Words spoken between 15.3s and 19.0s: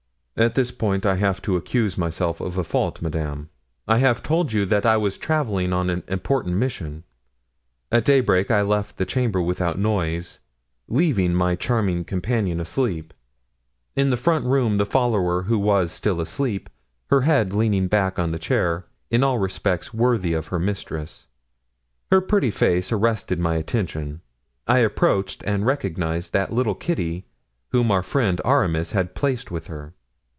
was also still asleep, her head leaning back on the chair,